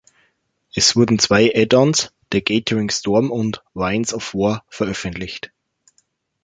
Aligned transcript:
Es 0.73 0.95
wurden 0.95 1.19
zwei 1.19 1.53
Add-ons, 1.53 2.11
"The 2.33 2.43
Gathering 2.43 2.89
Storm" 2.89 3.29
und 3.29 3.61
"Winds 3.75 4.15
of 4.15 4.33
War", 4.33 4.63
veröffentlicht. 4.67 5.51